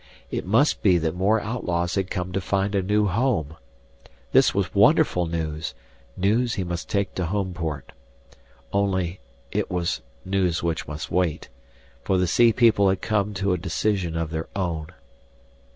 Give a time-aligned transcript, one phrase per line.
[0.31, 3.55] It must be that more outlaws had come to find a new home!
[4.31, 5.75] This was wonderful news,
[6.17, 7.91] news he must take to Homeport.
[8.73, 9.19] Only,
[9.51, 11.49] it was news which must wait.
[12.01, 14.87] For the sea people had come to a decision of their own.